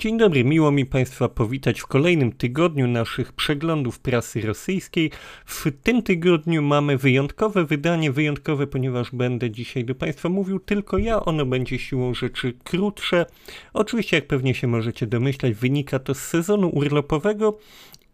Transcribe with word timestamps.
Dzień 0.00 0.18
dobry, 0.18 0.44
miło 0.44 0.70
mi 0.70 0.86
Państwa 0.86 1.28
powitać 1.28 1.80
w 1.80 1.86
kolejnym 1.86 2.32
tygodniu 2.32 2.86
naszych 2.86 3.32
przeglądów 3.32 3.98
prasy 3.98 4.40
rosyjskiej. 4.40 5.10
W 5.46 5.66
tym 5.82 6.02
tygodniu 6.02 6.62
mamy 6.62 6.98
wyjątkowe 6.98 7.64
wydanie, 7.64 8.12
wyjątkowe, 8.12 8.66
ponieważ 8.66 9.10
będę 9.10 9.50
dzisiaj 9.50 9.84
do 9.84 9.94
Państwa 9.94 10.28
mówił 10.28 10.60
tylko 10.60 10.98
ja. 10.98 11.24
Ono 11.24 11.46
będzie 11.46 11.78
siłą 11.78 12.14
rzeczy 12.14 12.52
krótsze. 12.64 13.26
Oczywiście, 13.72 14.16
jak 14.16 14.26
pewnie 14.26 14.54
się 14.54 14.66
możecie 14.66 15.06
domyślać, 15.06 15.54
wynika 15.54 15.98
to 15.98 16.14
z 16.14 16.18
sezonu 16.18 16.68
urlopowego 16.68 17.58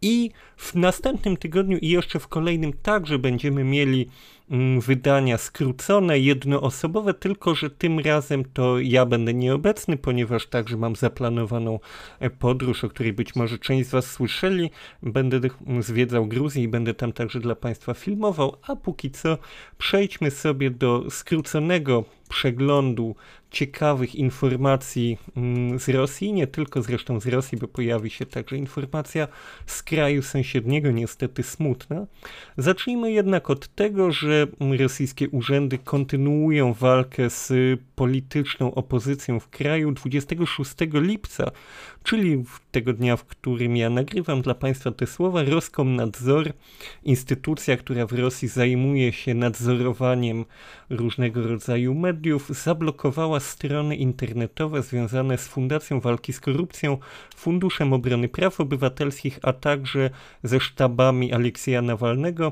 i 0.01 0.31
w 0.57 0.75
następnym 0.75 1.37
tygodniu 1.37 1.77
i 1.77 1.89
jeszcze 1.89 2.19
w 2.19 2.27
kolejnym 2.27 2.73
także 2.73 3.19
będziemy 3.19 3.63
mieli 3.63 4.09
mm, 4.51 4.81
wydania 4.81 5.37
skrócone, 5.37 6.19
jednoosobowe, 6.19 7.13
tylko 7.13 7.55
że 7.55 7.69
tym 7.69 7.99
razem 7.99 8.45
to 8.53 8.79
ja 8.79 9.05
będę 9.05 9.33
nieobecny, 9.33 9.97
ponieważ 9.97 10.47
także 10.47 10.77
mam 10.77 10.95
zaplanowaną 10.95 11.79
e, 12.19 12.29
podróż, 12.29 12.83
o 12.83 12.89
której 12.89 13.13
być 13.13 13.35
może 13.35 13.59
część 13.59 13.89
z 13.89 13.91
Was 13.91 14.11
słyszeli. 14.11 14.71
Będę 15.03 15.39
zwiedzał 15.79 16.25
Gruzję 16.25 16.63
i 16.63 16.67
będę 16.67 16.93
tam 16.93 17.13
także 17.13 17.39
dla 17.39 17.55
Państwa 17.55 17.93
filmował, 17.93 18.57
a 18.67 18.75
póki 18.75 19.11
co 19.11 19.37
przejdźmy 19.77 20.31
sobie 20.31 20.71
do 20.71 21.03
skróconego 21.09 22.03
przeglądu 22.29 23.15
ciekawych 23.51 24.15
informacji 24.15 25.17
mm, 25.37 25.79
z 25.79 25.89
Rosji, 25.89 26.33
nie 26.33 26.47
tylko 26.47 26.81
zresztą 26.81 27.19
z 27.19 27.27
Rosji, 27.27 27.57
bo 27.57 27.67
pojawi 27.67 28.09
się 28.09 28.25
także 28.25 28.57
informacja 28.57 29.27
z 29.65 29.83
kraju 29.83 30.21
sąsiedniego, 30.21 30.91
niestety 30.91 31.43
smutna. 31.43 32.05
Zacznijmy 32.57 33.11
jednak 33.11 33.49
od 33.49 33.67
tego, 33.67 34.11
że 34.11 34.47
rosyjskie 34.79 35.29
urzędy 35.29 35.77
kontynuują 35.77 36.73
walkę 36.73 37.29
z 37.29 37.53
polityczną 37.95 38.73
opozycją 38.73 39.39
w 39.39 39.49
kraju 39.49 39.91
26 39.91 40.73
lipca, 40.93 41.51
czyli 42.03 42.43
tego 42.71 42.93
dnia, 42.93 43.17
w 43.17 43.25
którym 43.25 43.77
ja 43.77 43.89
nagrywam 43.89 44.41
dla 44.41 44.55
Państwa 44.55 44.91
te 44.91 45.07
słowa, 45.07 45.43
Roskomnadzor, 45.43 46.53
instytucja, 47.03 47.77
która 47.77 48.05
w 48.05 48.11
Rosji 48.11 48.47
zajmuje 48.47 49.13
się 49.13 49.33
nadzorowaniem 49.33 50.45
różnego 50.89 51.47
rodzaju 51.47 51.95
mediów, 51.95 52.49
zablokowała 52.49 53.39
strony 53.39 53.95
internetowe 53.95 54.83
związane 54.83 55.37
z 55.37 55.47
Fundacją 55.47 55.99
Walki 55.99 56.33
z 56.33 56.39
Korupcją, 56.39 56.97
Funduszem 57.35 57.93
Obrony 57.93 58.29
Praw 58.29 58.59
Obywatelskich, 58.59 59.39
a 59.41 59.53
także 59.53 60.09
ze 60.43 60.59
sztabami 60.59 61.33
Aleksieja 61.33 61.81
Nawalnego. 61.81 62.51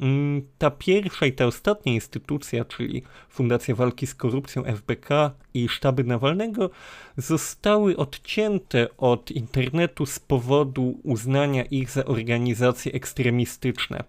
Mm, 0.00 0.42
ta 0.58 0.70
pierwsza 0.70 1.26
i 1.26 1.32
ta 1.32 1.46
ostatnia 1.46 1.92
instytucja, 1.92 2.64
czyli 2.64 3.02
Fundacja 3.28 3.74
Walki 3.74 4.06
z 4.06 4.14
Korupcją 4.14 4.64
FBK 4.64 5.08
i 5.54 5.68
sztaby 5.68 6.04
Nawalnego, 6.04 6.70
zostały 7.16 7.96
odcięte 7.96 8.88
od 8.96 9.30
internetu 9.30 10.06
z 10.06 10.18
powodu 10.18 11.00
uznania 11.02 11.64
ich 11.64 11.90
za 11.90 12.04
organizacje 12.04 12.92
ekstremistyczne. 12.92 14.04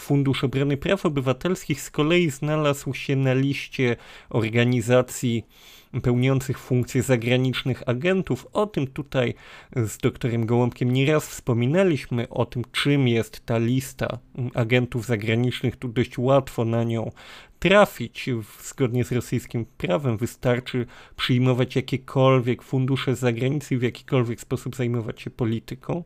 Fundusz 0.00 0.44
Obrony 0.44 0.76
Praw 0.76 1.06
Obywatelskich 1.06 1.80
z 1.80 1.90
kolei 1.90 2.30
znalazł 2.30 2.94
się 2.94 3.16
na 3.16 3.34
liście 3.34 3.96
organizacji 4.30 5.46
pełniących 6.02 6.58
funkcje 6.58 7.02
zagranicznych 7.02 7.82
agentów. 7.86 8.46
O 8.52 8.66
tym 8.66 8.86
tutaj 8.86 9.34
z 9.76 9.98
doktorem 9.98 10.46
Gołąbkiem 10.46 10.90
nieraz 10.90 11.28
wspominaliśmy, 11.28 12.28
o 12.28 12.46
tym 12.46 12.62
czym 12.72 13.08
jest 13.08 13.46
ta 13.46 13.58
lista 13.58 14.18
agentów 14.54 15.06
zagranicznych. 15.06 15.76
Tu 15.76 15.88
dość 15.88 16.18
łatwo 16.18 16.64
na 16.64 16.84
nią 16.84 17.10
trafić 17.58 18.30
zgodnie 18.62 19.04
z 19.04 19.12
rosyjskim 19.12 19.66
prawem. 19.78 20.16
Wystarczy 20.16 20.86
przyjmować 21.16 21.76
jakiekolwiek 21.76 22.62
fundusze 22.62 23.16
z 23.16 23.18
zagranicy 23.18 23.74
i 23.74 23.78
w 23.78 23.82
jakikolwiek 23.82 24.40
sposób 24.40 24.76
zajmować 24.76 25.22
się 25.22 25.30
polityką. 25.30 26.04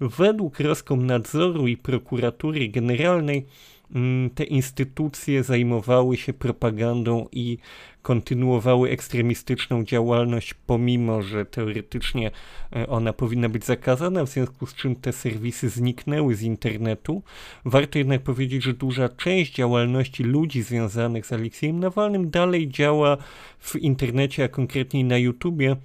Według 0.00 0.60
Roskomnadzoru 0.60 1.66
i 1.66 1.76
prokuratury 1.76 2.68
generalnej 2.68 3.46
mm, 3.94 4.30
te 4.30 4.44
instytucje 4.44 5.42
zajmowały 5.42 6.16
się 6.16 6.32
propagandą 6.32 7.26
i 7.32 7.58
kontynuowały 8.02 8.90
ekstremistyczną 8.90 9.84
działalność, 9.84 10.54
pomimo 10.54 11.22
że 11.22 11.46
teoretycznie 11.46 12.30
e, 12.76 12.88
ona 12.88 13.12
powinna 13.12 13.48
być 13.48 13.64
zakazana, 13.64 14.24
w 14.24 14.28
związku 14.28 14.66
z 14.66 14.74
czym 14.74 14.96
te 14.96 15.12
serwisy 15.12 15.68
zniknęły 15.68 16.34
z 16.34 16.42
internetu. 16.42 17.22
Warto 17.64 17.98
jednak 17.98 18.22
powiedzieć, 18.22 18.62
że 18.62 18.72
duża 18.72 19.08
część 19.08 19.54
działalności 19.54 20.24
ludzi 20.24 20.62
związanych 20.62 21.26
z 21.26 21.32
Aleksiejem 21.32 21.80
Nawalnym 21.80 22.30
dalej 22.30 22.68
działa 22.68 23.16
w 23.58 23.76
internecie, 23.76 24.44
a 24.44 24.48
konkretniej 24.48 25.04
na 25.04 25.18
YouTubie. 25.18 25.76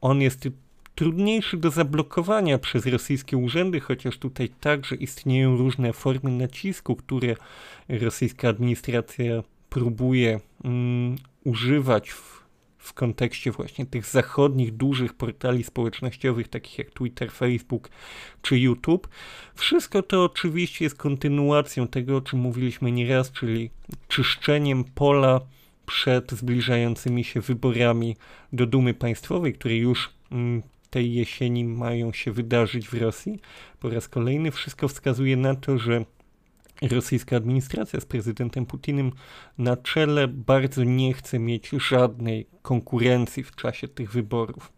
On 0.00 0.20
jest 0.20 0.48
trudniejszy 0.94 1.56
do 1.56 1.70
zablokowania 1.70 2.58
przez 2.58 2.86
rosyjskie 2.86 3.36
urzędy, 3.36 3.80
chociaż 3.80 4.18
tutaj 4.18 4.48
także 4.48 4.96
istnieją 4.96 5.56
różne 5.56 5.92
formy 5.92 6.30
nacisku, 6.30 6.96
które 6.96 7.36
rosyjska 7.88 8.48
administracja 8.48 9.42
próbuje 9.70 10.40
mm, 10.64 11.16
używać 11.44 12.10
w, 12.10 12.44
w 12.78 12.92
kontekście 12.92 13.52
właśnie 13.52 13.86
tych 13.86 14.06
zachodnich, 14.06 14.76
dużych 14.76 15.14
portali 15.14 15.64
społecznościowych, 15.64 16.48
takich 16.48 16.78
jak 16.78 16.90
Twitter, 16.90 17.32
Facebook 17.32 17.90
czy 18.42 18.58
YouTube. 18.58 19.08
Wszystko 19.54 20.02
to 20.02 20.24
oczywiście 20.24 20.84
jest 20.84 20.96
kontynuacją 20.96 21.88
tego, 21.88 22.16
o 22.16 22.20
czym 22.20 22.38
mówiliśmy 22.38 22.92
nieraz, 22.92 23.32
czyli 23.32 23.70
czyszczeniem 24.08 24.84
pola 24.84 25.40
przed 25.86 26.32
zbliżającymi 26.32 27.24
się 27.24 27.40
wyborami 27.40 28.16
do 28.52 28.66
Dumy 28.66 28.94
Państwowej, 28.94 29.54
które 29.54 29.76
już 29.76 30.10
mm, 30.32 30.62
tej 30.94 31.14
jesieni 31.14 31.64
mają 31.64 32.12
się 32.12 32.32
wydarzyć 32.32 32.88
w 32.88 32.94
Rosji. 32.94 33.40
Po 33.80 33.90
raz 33.90 34.08
kolejny 34.08 34.50
wszystko 34.50 34.88
wskazuje 34.88 35.36
na 35.36 35.54
to, 35.54 35.78
że 35.78 36.04
rosyjska 36.82 37.36
administracja 37.36 38.00
z 38.00 38.04
prezydentem 38.04 38.66
Putinem 38.66 39.12
na 39.58 39.76
czele 39.76 40.28
bardzo 40.28 40.84
nie 40.84 41.14
chce 41.14 41.38
mieć 41.38 41.68
żadnej 41.68 42.46
konkurencji 42.62 43.42
w 43.42 43.56
czasie 43.56 43.88
tych 43.88 44.12
wyborów. 44.12 44.72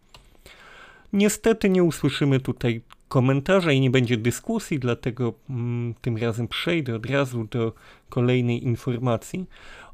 Niestety 1.13 1.69
nie 1.69 1.83
usłyszymy 1.83 2.39
tutaj 2.39 2.81
komentarza 3.07 3.71
i 3.71 3.81
nie 3.81 3.89
będzie 3.89 4.17
dyskusji, 4.17 4.79
dlatego 4.79 5.33
mm, 5.49 5.93
tym 6.01 6.17
razem 6.17 6.47
przejdę 6.47 6.95
od 6.95 7.05
razu 7.05 7.43
do 7.43 7.73
kolejnej 8.09 8.63
informacji. 8.63 9.45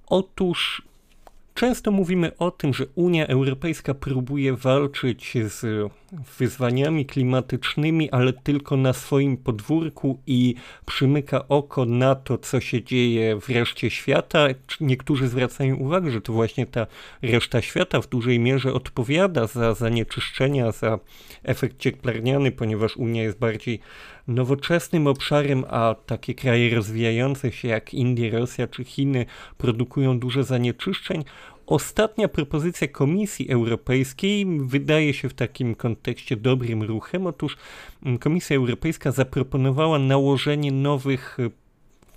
Otóż 0.08 0.82
Często 1.54 1.92
mówimy 1.92 2.38
o 2.38 2.52
tym, 2.52 2.74
że 2.74 2.86
Unia 2.96 3.28
Europejska 3.28 3.94
próbuje 3.94 4.54
walczyć 4.54 5.34
z 5.48 5.92
wyzwaniami 6.40 7.06
klimatycznymi, 7.06 8.12
ale 8.12 8.34
tylko 8.34 8.78
na 8.78 8.94
swoim 8.94 9.38
podwórku 9.38 10.20
i 10.28 10.56
przymyka 10.86 11.48
oko 11.48 11.86
na 11.86 12.16
to, 12.16 12.38
co 12.38 12.60
się 12.60 12.84
dzieje 12.84 13.40
w 13.42 13.50
reszcie 13.50 13.90
świata. 13.90 14.48
Niektórzy 14.82 15.28
zwracają 15.28 15.76
uwagę, 15.76 16.12
że 16.12 16.22
to 16.22 16.34
właśnie 16.34 16.66
ta 16.66 16.88
reszta 17.22 17.62
świata 17.62 18.02
w 18.02 18.08
dużej 18.08 18.40
mierze 18.40 18.74
odpowiada 18.74 19.48
za 19.48 19.74
zanieczyszczenia, 19.74 20.72
za 20.72 21.00
efekt 21.44 21.80
cieplarniany, 21.80 22.52
ponieważ 22.52 22.98
Unia 22.98 23.24
jest 23.24 23.40
bardziej 23.40 23.80
nowoczesnym 24.28 25.08
obszarem, 25.08 25.66
a 25.70 25.96
takie 26.06 26.34
kraje 26.34 26.76
rozwijające 26.76 27.52
się 27.52 27.68
jak 27.68 27.94
Indie, 27.94 28.32
Rosja 28.32 28.68
czy 28.68 28.84
Chiny 28.84 29.26
produkują 29.58 30.20
dużo 30.20 30.44
zanieczyszczeń. 30.44 31.24
Ostatnia 31.66 32.28
propozycja 32.28 32.88
Komisji 32.88 33.50
Europejskiej 33.50 34.46
wydaje 34.60 35.14
się 35.14 35.30
w 35.30 35.34
takim 35.34 35.76
kontekście 35.76 36.36
dobrym 36.36 36.84
ruchem. 36.84 37.28
Otóż 37.28 37.58
Komisja 38.20 38.58
Europejska 38.58 39.12
zaproponowała 39.12 40.00
nałożenie 40.00 40.72
nowych 40.72 41.38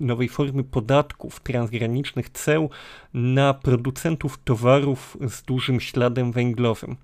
nowej 0.01 0.29
formy 0.29 0.65
podatków 0.65 1.41
transgranicznych 1.41 2.31
ceł 2.31 2.71
na 3.15 3.55
producentów 3.55 4.39
towarów 4.45 5.17
z 5.29 5.43
dużym 5.43 5.81
śladem 5.81 6.33
węglowym. 6.33 6.97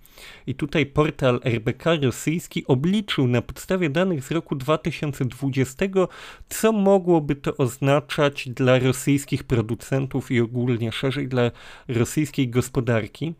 I 0.47 0.55
tutaj 0.55 0.87
portal 0.87 1.41
RBK 1.45 1.85
rosyjski 2.03 2.67
obliczył 2.67 3.27
na 3.27 3.43
podstawie 3.43 3.91
danych 3.91 4.25
z 4.25 4.31
roku 4.31 4.57
2020, 4.57 5.87
co 6.49 6.73
mogłoby 6.73 7.37
to 7.37 7.57
oznaczać 7.57 8.49
dla 8.49 8.79
rosyjskich 8.79 9.45
producentów 9.45 10.31
i 10.31 10.41
ogólnie 10.41 10.93
szerzej 10.93 11.29
dla 11.29 11.51
rosyjskiej 11.89 12.49
gospodarki. 12.49 13.35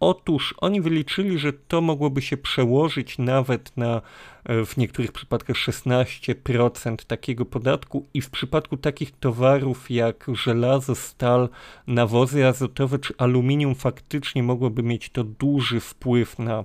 Otóż 0.00 0.54
oni 0.58 0.80
wyliczyli, 0.80 1.38
że 1.38 1.52
to 1.52 1.80
mogłoby 1.80 2.22
się 2.22 2.36
przełożyć 2.36 3.18
nawet 3.18 3.76
na 3.76 4.02
e, 4.44 4.64
w 4.64 4.76
niektórych 4.76 5.12
przypadkach 5.12 5.56
16% 5.56 6.96
takiego 6.96 7.44
podatku 7.44 8.06
i 8.14 8.20
w 8.20 8.30
przypadku 8.30 8.76
takich 8.76 9.18
towarów 9.18 9.90
jak 9.90 10.26
żelazo, 10.32 10.94
stal, 10.94 11.48
nawozy 11.86 12.46
azotowe 12.46 12.98
czy 12.98 13.14
aluminium 13.18 13.74
faktycznie 13.74 14.42
mogłoby 14.42 14.82
mieć 14.82 15.10
to 15.10 15.24
duży 15.24 15.80
wpływ 15.80 16.38
na 16.38 16.64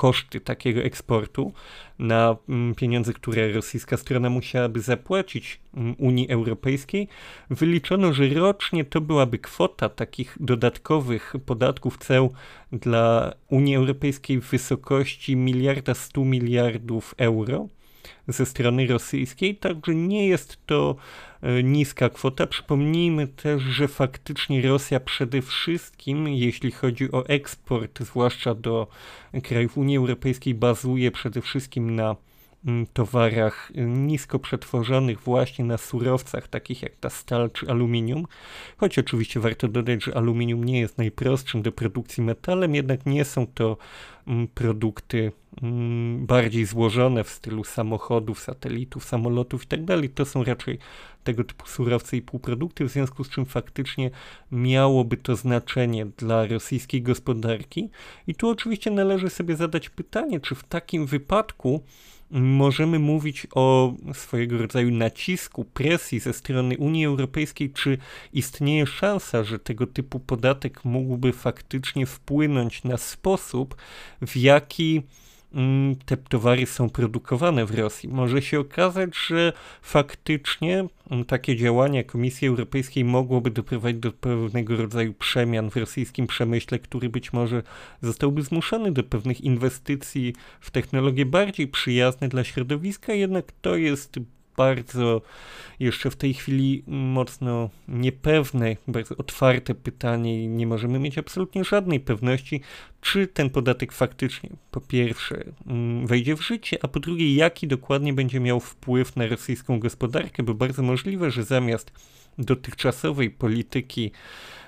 koszty 0.00 0.40
takiego 0.40 0.80
eksportu, 0.80 1.52
na 1.98 2.36
mm, 2.48 2.74
pieniądze, 2.74 3.12
które 3.12 3.52
rosyjska 3.52 3.96
strona 3.96 4.30
musiałaby 4.30 4.80
zapłacić 4.80 5.60
mm, 5.74 5.94
Unii 5.98 6.30
Europejskiej, 6.30 7.08
wyliczono, 7.50 8.12
że 8.12 8.28
rocznie 8.28 8.84
to 8.84 9.00
byłaby 9.00 9.38
kwota 9.38 9.88
takich 9.88 10.36
dodatkowych 10.40 11.34
podatków 11.46 11.98
ceł 11.98 12.32
dla 12.72 13.32
Unii 13.48 13.76
Europejskiej 13.76 14.40
w 14.40 14.50
wysokości 14.50 15.36
miliarda 15.36 15.94
100 15.94 16.24
miliardów 16.24 17.14
euro 17.18 17.68
ze 18.28 18.46
strony 18.46 18.86
rosyjskiej, 18.86 19.56
także 19.56 19.94
nie 19.94 20.28
jest 20.28 20.66
to 20.66 20.96
niska 21.62 22.08
kwota. 22.08 22.46
Przypomnijmy 22.46 23.26
też, 23.28 23.62
że 23.62 23.88
faktycznie 23.88 24.62
Rosja 24.62 25.00
przede 25.00 25.42
wszystkim, 25.42 26.28
jeśli 26.28 26.70
chodzi 26.70 27.12
o 27.12 27.26
eksport, 27.26 28.00
zwłaszcza 28.00 28.54
do 28.54 28.86
krajów 29.42 29.78
Unii 29.78 29.96
Europejskiej, 29.96 30.54
bazuje 30.54 31.10
przede 31.10 31.40
wszystkim 31.40 31.94
na 31.94 32.16
towarach 32.92 33.72
nisko 33.86 34.38
przetworzonych 34.38 35.20
właśnie 35.20 35.64
na 35.64 35.78
surowcach 35.78 36.48
takich 36.48 36.82
jak 36.82 36.96
ta 36.96 37.10
stal 37.10 37.50
czy 37.50 37.70
aluminium, 37.70 38.26
choć 38.76 38.98
oczywiście 38.98 39.40
warto 39.40 39.68
dodać, 39.68 40.04
że 40.04 40.16
aluminium 40.16 40.64
nie 40.64 40.80
jest 40.80 40.98
najprostszym 40.98 41.62
do 41.62 41.72
produkcji 41.72 42.22
metalem, 42.22 42.74
jednak 42.74 43.06
nie 43.06 43.24
są 43.24 43.46
to 43.46 43.76
mm, 44.26 44.48
produkty 44.48 45.32
Mm, 45.62 46.26
bardziej 46.26 46.66
złożone 46.66 47.24
w 47.24 47.28
stylu 47.28 47.64
samochodów, 47.64 48.40
satelitów, 48.40 49.04
samolotów 49.04 49.62
itd. 49.62 50.02
Tak 50.02 50.10
to 50.14 50.24
są 50.24 50.44
raczej 50.44 50.78
tego 51.24 51.44
typu 51.44 51.66
surowce 51.66 52.16
i 52.16 52.22
półprodukty, 52.22 52.84
w 52.84 52.88
związku 52.88 53.24
z 53.24 53.30
czym 53.30 53.46
faktycznie 53.46 54.10
miałoby 54.52 55.16
to 55.16 55.36
znaczenie 55.36 56.06
dla 56.06 56.46
rosyjskiej 56.46 57.02
gospodarki. 57.02 57.90
I 58.26 58.34
tu 58.34 58.48
oczywiście 58.48 58.90
należy 58.90 59.30
sobie 59.30 59.56
zadać 59.56 59.88
pytanie, 59.88 60.40
czy 60.40 60.54
w 60.54 60.64
takim 60.64 61.06
wypadku 61.06 61.82
możemy 62.30 62.98
mówić 62.98 63.46
o 63.54 63.94
swojego 64.14 64.58
rodzaju 64.58 64.90
nacisku, 64.90 65.64
presji 65.64 66.20
ze 66.20 66.32
strony 66.32 66.78
Unii 66.78 67.06
Europejskiej, 67.06 67.70
czy 67.70 67.98
istnieje 68.32 68.86
szansa, 68.86 69.44
że 69.44 69.58
tego 69.58 69.86
typu 69.86 70.20
podatek 70.20 70.84
mógłby 70.84 71.32
faktycznie 71.32 72.06
wpłynąć 72.06 72.84
na 72.84 72.96
sposób, 72.96 73.76
w 74.22 74.36
jaki 74.36 75.02
te 76.04 76.16
towary 76.16 76.66
są 76.66 76.90
produkowane 76.90 77.66
w 77.66 77.78
Rosji. 77.78 78.08
Może 78.08 78.42
się 78.42 78.60
okazać, 78.60 79.10
że 79.26 79.52
faktycznie 79.82 80.84
mm, 81.10 81.24
takie 81.24 81.56
działania 81.56 82.04
Komisji 82.04 82.48
Europejskiej 82.48 83.04
mogłoby 83.04 83.50
doprowadzić 83.50 84.00
do 84.00 84.12
pewnego 84.12 84.76
rodzaju 84.76 85.14
przemian 85.14 85.70
w 85.70 85.76
rosyjskim 85.76 86.26
przemyśle, 86.26 86.78
który 86.78 87.08
być 87.08 87.32
może 87.32 87.62
zostałby 88.02 88.42
zmuszony 88.42 88.92
do 88.92 89.02
pewnych 89.02 89.40
inwestycji 89.40 90.34
w 90.60 90.70
technologie 90.70 91.26
bardziej 91.26 91.68
przyjazne 91.68 92.28
dla 92.28 92.44
środowiska, 92.44 93.12
jednak 93.12 93.52
to 93.60 93.76
jest 93.76 94.18
bardzo 94.56 95.22
jeszcze 95.80 96.10
w 96.10 96.16
tej 96.16 96.34
chwili 96.34 96.82
mocno 96.86 97.70
niepewne, 97.88 98.76
bardzo 98.88 99.16
otwarte 99.16 99.74
pytanie 99.74 100.44
i 100.44 100.48
nie 100.48 100.66
możemy 100.66 100.98
mieć 100.98 101.18
absolutnie 101.18 101.64
żadnej 101.64 102.00
pewności, 102.00 102.60
czy 103.00 103.26
ten 103.26 103.50
podatek 103.50 103.92
faktycznie 103.92 104.50
po 104.70 104.80
pierwsze 104.80 105.44
mm, 105.66 106.06
wejdzie 106.06 106.36
w 106.36 106.40
życie, 106.40 106.78
a 106.82 106.88
po 106.88 107.00
drugie 107.00 107.34
jaki 107.34 107.68
dokładnie 107.68 108.12
będzie 108.12 108.40
miał 108.40 108.60
wpływ 108.60 109.16
na 109.16 109.26
rosyjską 109.26 109.80
gospodarkę, 109.80 110.42
bo 110.42 110.54
bardzo 110.54 110.82
możliwe, 110.82 111.30
że 111.30 111.44
zamiast 111.44 111.92
dotychczasowej 112.38 113.30
polityki 113.30 114.12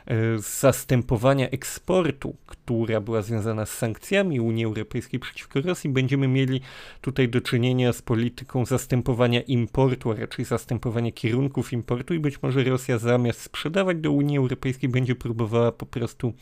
E, 0.07 0.39
zastępowania 0.39 1.51
eksportu, 1.51 2.37
która 2.47 3.01
była 3.01 3.23
związana 3.23 3.67
z 3.67 3.71
sankcjami 3.71 4.41
Unii 4.41 4.65
Europejskiej 4.65 5.21
przeciwko 5.21 5.61
Rosji, 5.61 5.91
będziemy 5.91 6.29
mieli 6.29 6.61
tutaj 7.01 7.29
do 7.29 7.41
czynienia 7.41 7.93
z 7.93 8.03
polityką 8.03 8.67
zastępowania 8.67 9.41
importu, 9.41 10.11
a 10.11 10.15
raczej 10.15 10.45
zastępowania 10.45 11.13
kierunków 11.13 11.73
importu 11.73 12.15
i 12.15 12.19
być 12.19 12.43
może 12.43 12.65
Rosja 12.65 12.99
zamiast 12.99 13.41
sprzedawać 13.41 13.97
do 13.97 14.13
Unii 14.13 14.39
Europejskiej 14.39 14.89
będzie 14.89 15.15
próbowała 15.15 15.73
po 15.73 15.87
prostu 15.87 16.33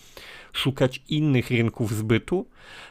szukać 0.53 1.03
innych 1.09 1.51
rynków 1.51 1.80
zbytu, 1.89 2.47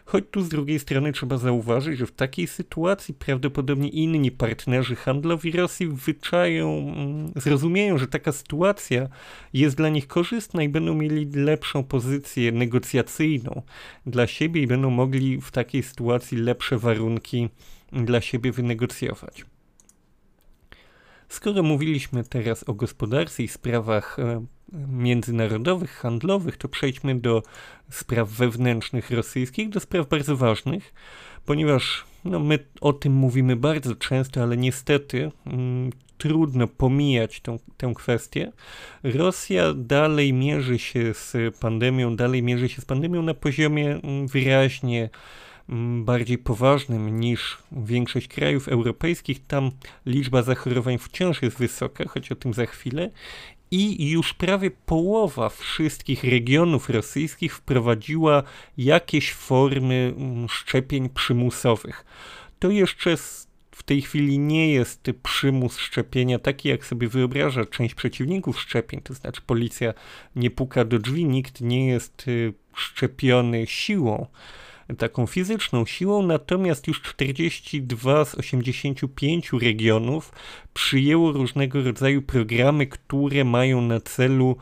choć 0.06 0.24
tu 0.32 0.42
z 0.42 0.50
drugiej 0.50 0.80
strony 0.80 1.12
trzeba 1.12 1.38
zauważyć, 1.38 1.98
że 1.98 2.06
w 2.06 2.12
takiej 2.12 2.48
sytuacji 2.48 3.14
prawdopodobnie 3.14 3.90
inni 3.90 4.32
partnerzy 4.32 4.96
handlowi 4.96 5.52
Rosji 5.52 5.88
wyczają, 5.88 6.94
mm, 6.96 7.32
zrozumieją, 7.36 7.98
że 7.98 8.08
taka 8.08 8.32
sytuacja 8.32 9.08
jest 9.54 9.78
dla 9.78 9.90
nich 9.90 10.08
korzystna 10.08 10.64
i 10.64 10.70
będą 10.70 10.94
mieli 10.94 11.26
lepszą 11.26 11.84
pozycję 11.84 12.52
negocjacyjną 12.52 13.62
dla 14.06 14.28
siebie 14.28 14.62
i 14.62 14.68
będą 14.68 14.90
mogli 14.90 15.42
w 15.42 15.52
takiej 15.52 15.84
sytuacji 15.84 16.38
lepsze 16.38 16.78
warunki 16.78 17.50
dla 17.92 18.22
siebie 18.22 18.52
wynegocjować. 18.52 19.46
Skoro 21.30 21.64
mówiliśmy 21.64 22.24
teraz 22.24 22.70
o 22.70 22.74
gospodarce 22.74 23.44
i 23.44 23.48
sprawach 23.48 24.20
e, 24.20 24.46
międzynarodowych, 24.90 25.92
handlowych, 25.92 26.58
to 26.58 26.68
przejdźmy 26.68 27.16
do 27.16 27.44
spraw 27.90 28.30
wewnętrznych 28.30 29.12
rosyjskich, 29.12 29.70
do 29.70 29.80
spraw 29.80 30.10
bardzo 30.10 30.38
ważnych, 30.38 30.94
ponieważ 31.46 32.06
no, 32.26 32.40
my 32.40 32.60
o 32.82 32.94
tym 32.94 33.14
mówimy 33.14 33.56
bardzo 33.56 33.96
często, 33.96 34.44
ale 34.44 34.58
niestety 34.58 35.32
mm, 35.46 35.90
trudno 36.18 36.68
pomijać 36.68 37.42
tą, 37.42 37.60
tę 37.78 37.94
kwestię. 37.96 38.52
Rosja 39.04 39.74
dalej 39.74 40.34
mierzy 40.34 40.80
się 40.80 41.14
z 41.14 41.58
pandemią, 41.60 42.16
dalej 42.16 42.44
mierzy 42.44 42.70
się 42.70 42.82
z 42.82 42.86
pandemią 42.86 43.22
na 43.22 43.34
poziomie 43.34 44.00
mm, 44.04 44.28
wyraźnie 44.28 45.10
mm, 45.70 46.06
bardziej 46.06 46.38
poważnym 46.38 47.20
niż 47.20 47.58
większość 47.72 48.28
krajów 48.28 48.68
europejskich. 48.68 49.48
Tam 49.48 49.72
liczba 50.06 50.42
zachorowań 50.42 50.98
wciąż 50.98 51.42
jest 51.42 51.58
wysoka, 51.58 52.08
choć 52.08 52.32
o 52.32 52.36
tym 52.36 52.54
za 52.54 52.66
chwilę 52.66 53.10
i 53.72 54.10
już 54.10 54.34
prawie 54.34 54.72
połowa 54.72 55.50
wszystkich 55.50 56.24
regionów 56.24 56.90
rosyjskich 56.90 57.56
wprowadziła 57.56 58.44
jakieś 58.78 59.34
formy 59.34 60.14
mm, 60.18 60.50
szczepień 60.50 61.10
przymusowych. 61.10 62.06
To 62.60 62.70
jeszcze 62.70 63.18
w 63.72 63.84
tej 63.84 64.02
chwili 64.02 64.40
nie 64.40 64.74
jest 64.74 65.12
przymus 65.24 65.78
szczepienia 65.78 66.40
taki, 66.40 66.70
jak 66.70 66.86
sobie 66.86 67.08
wyobraża 67.08 67.66
część 67.66 67.96
przeciwników 67.96 68.62
szczepień, 68.62 69.02
to 69.02 69.14
znaczy 69.14 69.42
policja 69.46 69.94
nie 70.36 70.52
puka 70.52 70.86
do 70.86 71.00
drzwi, 71.00 71.26
nikt 71.26 71.62
nie 71.62 71.88
jest 71.88 72.28
y, 72.28 72.54
szczepiony 72.76 73.68
siłą 73.68 74.28
taką 74.98 75.28
fizyczną 75.28 75.86
siłą, 75.86 76.24
natomiast 76.24 76.88
już 76.88 77.02
42 77.02 78.26
z 78.26 78.36
85 78.36 79.52
regionów 79.62 80.32
przyjęło 80.74 81.32
różnego 81.32 81.84
rodzaju 81.84 82.22
programy, 82.22 82.88
które 82.88 83.44
mają 83.44 83.82
na 83.82 84.00
celu 84.00 84.58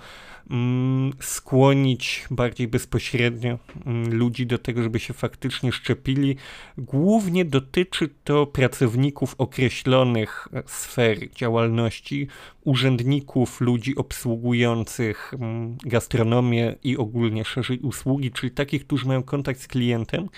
skłonić 1.20 2.26
bardziej 2.32 2.68
bezpośrednio 2.68 3.60
mm, 3.86 4.14
ludzi 4.14 4.48
do 4.48 4.58
tego, 4.58 4.84
żeby 4.84 5.00
się 5.00 5.14
faktycznie 5.14 5.72
szczepili. 5.72 6.36
Głównie 6.78 7.46
dotyczy 7.46 8.10
to 8.24 8.46
pracowników 8.46 9.36
określonych 9.38 10.48
e, 10.54 10.64
sfer 10.66 11.32
działalności, 11.32 12.28
urzędników, 12.64 13.62
ludzi 13.62 13.96
obsługujących 13.96 15.34
mm, 15.34 15.78
gastronomię 15.86 16.76
i 16.84 16.98
ogólnie 16.98 17.46
szerzej 17.46 17.80
usługi, 17.80 18.32
czyli 18.32 18.52
takich, 18.52 18.86
którzy 18.86 19.08
mają 19.08 19.24
kontakt 19.24 19.62
z 19.62 19.68
klientem. 19.68 20.30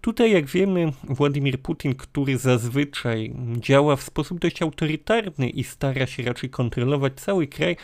Tutaj, 0.00 0.32
jak 0.32 0.46
wiemy, 0.46 0.92
Władimir 1.04 1.60
Putin, 1.60 1.94
który 1.94 2.38
zazwyczaj 2.38 3.34
działa 3.56 3.96
w 3.96 4.02
sposób 4.02 4.38
dość 4.38 4.62
autorytarny 4.62 5.48
i 5.48 5.64
stara 5.64 6.06
się 6.06 6.22
raczej 6.22 6.50
kontrolować 6.50 7.12
cały 7.14 7.46
kraj, 7.46 7.76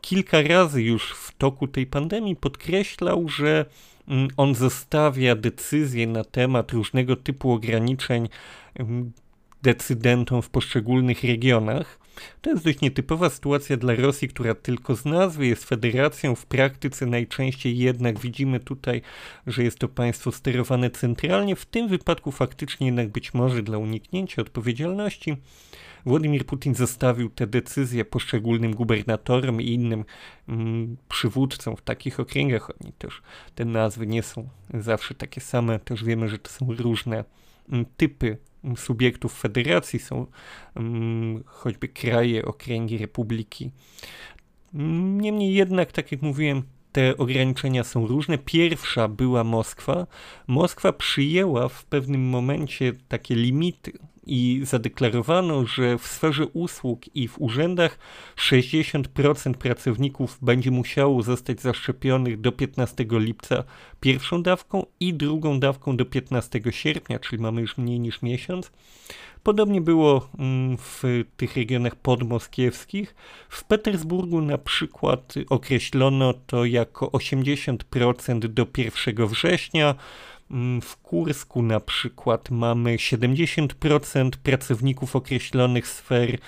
kilka 0.00 0.42
razy 0.42 0.82
już 0.82 1.12
w 1.12 1.23
toku 1.32 1.68
tej 1.68 1.86
pandemii 1.86 2.36
podkreślał, 2.36 3.28
że 3.28 3.64
mm, 4.08 4.28
on 4.36 4.54
zostawia 4.54 5.34
decyzje 5.34 6.06
na 6.06 6.24
temat 6.24 6.72
różnego 6.72 7.16
typu 7.16 7.52
ograniczeń 7.52 8.28
mm, 8.74 9.12
decydentom 9.62 10.42
w 10.42 10.50
poszczególnych 10.50 11.24
regionach. 11.24 12.03
To 12.42 12.50
jest 12.50 12.64
dość 12.64 12.80
nietypowa 12.80 13.30
sytuacja 13.30 13.76
dla 13.76 13.94
Rosji, 13.94 14.28
która 14.28 14.54
tylko 14.54 14.96
z 14.96 15.04
nazwy 15.04 15.46
jest 15.46 15.64
federacją, 15.64 16.34
w 16.34 16.46
praktyce 16.46 17.06
najczęściej 17.06 17.78
jednak 17.78 18.18
widzimy 18.18 18.60
tutaj, 18.60 19.02
że 19.46 19.64
jest 19.64 19.78
to 19.78 19.88
państwo 19.88 20.32
sterowane 20.32 20.90
centralnie. 20.90 21.56
W 21.56 21.66
tym 21.66 21.88
wypadku 21.88 22.32
faktycznie 22.32 22.86
jednak 22.86 23.08
być 23.08 23.34
może 23.34 23.62
dla 23.62 23.78
uniknięcia 23.78 24.42
odpowiedzialności 24.42 25.36
Władimir 26.06 26.46
Putin 26.46 26.74
zostawił 26.74 27.30
te 27.30 27.46
decyzje 27.46 28.04
poszczególnym 28.04 28.74
gubernatorom 28.74 29.60
i 29.60 29.66
innym 29.66 30.04
mm, 30.48 30.96
przywódcom 31.08 31.76
w 31.76 31.82
takich 31.82 32.20
okręgach. 32.20 32.70
Oni 32.82 32.92
też, 32.92 33.22
te 33.54 33.64
nazwy 33.64 34.06
nie 34.06 34.22
są 34.22 34.48
zawsze 34.74 35.14
takie 35.14 35.40
same, 35.40 35.78
też 35.78 36.04
wiemy, 36.04 36.28
że 36.28 36.38
to 36.38 36.50
są 36.50 36.66
różne 36.78 37.24
typy 37.96 38.38
subiektów 38.76 39.40
federacji, 39.40 39.98
są 39.98 40.26
choćby 41.46 41.88
kraje, 41.88 42.44
okręgi, 42.44 42.98
republiki. 42.98 43.70
Niemniej 44.72 45.54
jednak, 45.54 45.92
tak 45.92 46.12
jak 46.12 46.22
mówiłem, 46.22 46.62
te 46.92 47.16
ograniczenia 47.16 47.84
są 47.84 48.06
różne. 48.06 48.38
Pierwsza 48.38 49.08
była 49.08 49.44
Moskwa. 49.44 50.06
Moskwa 50.46 50.92
przyjęła 50.92 51.68
w 51.68 51.84
pewnym 51.84 52.28
momencie 52.28 52.92
takie 53.08 53.34
limity 53.34 53.92
i 54.26 54.60
zadeklarowano, 54.64 55.66
że 55.66 55.98
w 55.98 56.06
sferze 56.06 56.46
usług 56.46 57.16
i 57.16 57.28
w 57.28 57.40
urzędach 57.40 57.98
60% 58.36 59.54
pracowników 59.54 60.38
będzie 60.42 60.70
musiało 60.70 61.22
zostać 61.22 61.60
zaszczepionych 61.60 62.40
do 62.40 62.52
15 62.52 63.06
lipca 63.10 63.64
pierwszą 64.00 64.42
dawką 64.42 64.86
i 65.00 65.14
drugą 65.14 65.60
dawką 65.60 65.96
do 65.96 66.04
15 66.04 66.60
sierpnia, 66.70 67.18
czyli 67.18 67.42
mamy 67.42 67.60
już 67.60 67.78
mniej 67.78 68.00
niż 68.00 68.22
miesiąc. 68.22 68.70
Podobnie 69.44 69.80
było 69.80 70.28
mm, 70.38 70.76
w 70.76 71.02
tych 71.36 71.56
regionach 71.56 71.96
podmoskiewskich. 71.96 73.14
W 73.48 73.64
Petersburgu 73.64 74.40
na 74.40 74.58
przykład 74.58 75.34
określono 75.50 76.34
to 76.46 76.64
jako 76.64 77.06
80% 77.06 78.38
do 78.38 78.66
1 78.76 79.26
września. 79.26 79.94
Mm, 80.54 80.80
w 80.80 80.96
Kursku 80.96 81.62
na 81.62 81.80
przykład 81.80 82.50
mamy 82.50 82.96
70% 82.96 84.30
pracowników 84.42 85.16
określonych 85.16 85.88
sfer 85.88 86.38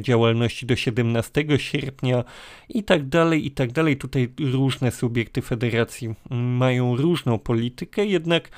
działalności 0.00 0.66
do 0.66 0.76
17 0.76 1.44
sierpnia 1.56 2.24
i 2.68 2.84
tak 2.84 3.08
dalej, 3.08 3.46
i 3.46 3.50
tak 3.50 3.72
dalej. 3.72 3.96
Tutaj 3.96 4.28
różne 4.52 4.90
subiekty 4.90 5.42
federacji 5.42 6.14
mm, 6.30 6.56
mają 6.56 6.96
różną 6.96 7.38
politykę, 7.38 8.06
jednak 8.06 8.48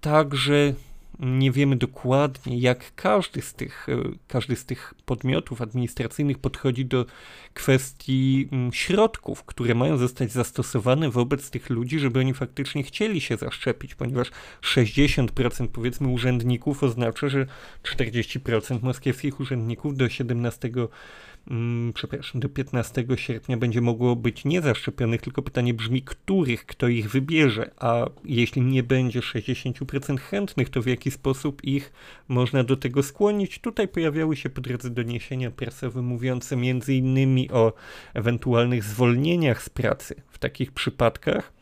także 0.00 0.74
nie 1.18 1.52
wiemy 1.52 1.76
dokładnie, 1.76 2.58
jak 2.58 2.94
każdy 2.94 3.42
z 3.42 3.54
tych, 3.54 3.88
e, 3.88 3.96
każdy 4.28 4.56
z 4.56 4.64
tych 4.64 4.94
podmiotów 5.06 5.62
administracyjnych 5.62 6.38
podchodzi 6.38 6.86
do 6.86 7.06
kwestii 7.54 8.48
mm, 8.52 8.72
środków, 8.72 9.44
które 9.44 9.74
mają 9.74 9.96
zostać 9.96 10.32
zastosowane 10.32 11.10
wobec 11.10 11.50
tych 11.50 11.70
ludzi, 11.70 11.98
żeby 11.98 12.20
oni 12.20 12.34
faktycznie 12.34 12.82
chcieli 12.82 13.20
się 13.20 13.36
zaszczepić, 13.36 13.94
ponieważ 13.94 14.30
60% 14.62 15.68
powiedzmy 15.68 16.08
urzędników 16.08 16.82
oznacza, 16.82 17.28
że 17.28 17.46
40% 17.82 18.82
moskiewskich 18.82 19.40
urzędników 19.40 19.96
do 19.96 20.08
17 20.08 20.70
mm, 21.50 21.92
przepraszam, 21.92 22.40
do 22.40 22.48
15 22.48 23.04
sierpnia 23.16 23.56
będzie 23.56 23.80
mogło 23.80 24.16
być 24.16 24.44
niezaszczepionych, 24.44 25.22
tylko 25.22 25.42
pytanie 25.42 25.74
brzmi, 25.74 26.02
których, 26.02 26.66
kto 26.66 26.88
ich 26.88 27.10
wybierze, 27.10 27.70
a 27.78 28.06
jeśli 28.24 28.62
nie 28.62 28.82
będzie 28.82 29.20
60% 29.20 30.18
chętnych, 30.18 30.70
to 30.70 30.82
w 30.82 30.86
jaki 30.86 31.10
sposób 31.10 31.64
ich 31.64 31.92
można 32.28 32.64
do 32.64 32.76
tego 32.76 33.02
skłonić? 33.02 33.58
Tutaj 33.58 33.88
pojawiały 33.88 34.36
się 34.36 34.50
po 34.50 34.60
drodze 34.60 34.90
doniesienia 34.90 35.50
prasowe 35.50 36.02
mówiące 36.02 36.56
innymi 36.88 37.50
o 37.50 37.72
ewentualnych 38.14 38.84
zwolnieniach 38.84 39.62
z 39.62 39.68
pracy 39.68 40.14
w 40.30 40.38
takich 40.38 40.72
przypadkach. 40.72 41.52